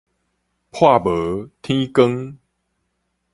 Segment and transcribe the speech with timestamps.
[0.71, 2.35] 破無，天光